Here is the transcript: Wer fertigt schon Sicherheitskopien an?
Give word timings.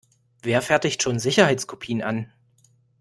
Wer 0.41 0.63
fertigt 0.63 1.03
schon 1.03 1.19
Sicherheitskopien 1.19 2.01
an? 2.01 2.33